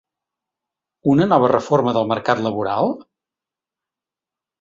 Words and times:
Una 1.13 1.27
nova 1.27 1.49
reforma 1.51 1.93
del 1.97 2.09
mercat 2.13 2.41
laboral? 2.47 2.89